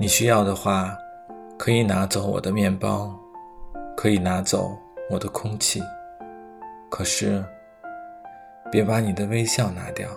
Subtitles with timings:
[0.00, 0.96] 你需要的话，
[1.58, 3.12] 可以拿走我的面包，
[3.96, 4.78] 可以拿走
[5.10, 5.82] 我的空气，
[6.88, 7.44] 可是
[8.70, 10.08] 别把你的微笑拿掉。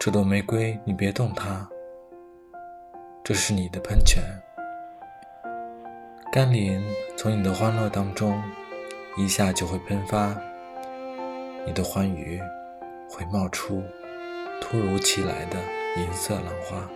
[0.00, 1.64] 这朵玫瑰，你别动它，
[3.22, 4.20] 这是你的喷泉。
[6.32, 6.82] 甘霖
[7.16, 8.42] 从你的欢乐当中
[9.16, 10.36] 一下就会喷发，
[11.64, 12.42] 你的欢愉
[13.08, 13.80] 会冒出
[14.60, 15.56] 突如其来的
[15.96, 16.88] 银色浪花。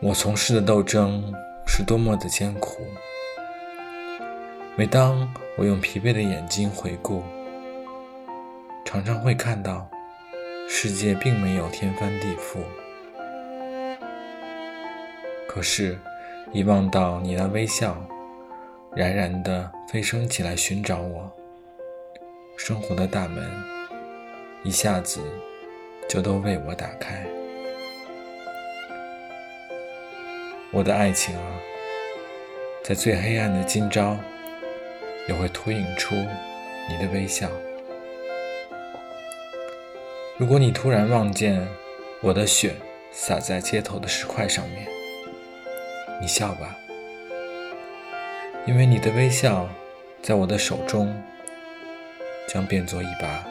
[0.00, 1.32] 我从事的斗争
[1.66, 2.82] 是多么的艰苦，
[4.76, 7.22] 每当我用疲惫的眼睛回顾，
[8.84, 9.88] 常常会看到
[10.68, 12.58] 世界并没有天翻地覆。
[15.48, 15.98] 可是，
[16.52, 17.96] 一望到你那微笑，
[18.94, 21.30] 冉冉的飞升起来寻找我，
[22.56, 23.50] 生活的大门
[24.62, 25.20] 一下子
[26.06, 27.24] 就都为我打开。
[30.70, 31.60] 我的爱情啊，
[32.84, 34.16] 在最黑暗的今朝，
[35.26, 37.48] 也会投影出你的微笑。
[40.36, 41.66] 如果你突然望见
[42.20, 42.74] 我的雪
[43.10, 44.86] 洒在街头的石块上面，
[46.20, 46.76] 你笑吧，
[48.66, 49.66] 因为你的微笑，
[50.22, 51.18] 在我的手中
[52.46, 53.44] 将变作一把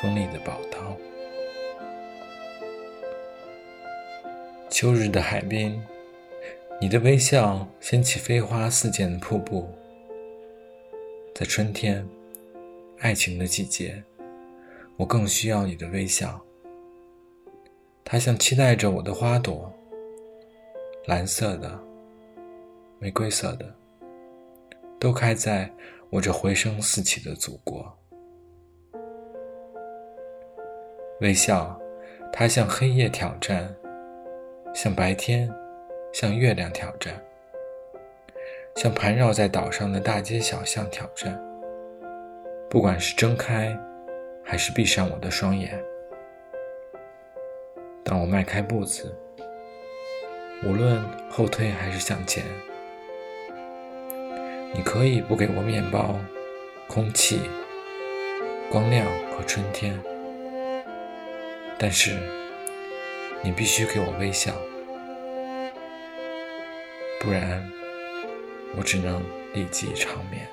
[0.00, 0.96] 锋利的宝刀。
[4.70, 5.78] 秋日的海滨，
[6.80, 9.68] 你的微笑掀起飞花似溅的瀑布。
[11.34, 12.06] 在春天，
[13.00, 14.02] 爱情的季节，
[14.96, 16.40] 我更需要你的微笑。
[18.02, 19.70] 它像期待着我的花朵，
[21.06, 21.78] 蓝色的。
[22.98, 23.74] 玫瑰色的，
[24.98, 25.70] 都开在
[26.10, 27.99] 我这回声四起的祖国。
[31.20, 31.78] 微笑，
[32.32, 33.68] 它向黑夜挑战，
[34.72, 35.52] 向白天，
[36.14, 37.12] 向月亮挑战，
[38.76, 41.38] 向盘绕在岛上的大街小巷挑战。
[42.70, 43.76] 不管是睁开，
[44.42, 45.78] 还是闭上我的双眼，
[48.02, 49.14] 当我迈开步子，
[50.64, 52.42] 无论后退还是向前。
[54.72, 56.16] 你可以不给我面包、
[56.88, 57.42] 空气、
[58.70, 59.04] 光亮
[59.36, 60.00] 和春天，
[61.82, 62.14] 但是
[63.42, 64.52] 你必须给我微笑，
[67.22, 67.66] 不然
[68.76, 69.22] 我只能
[69.54, 70.46] 立即长眠。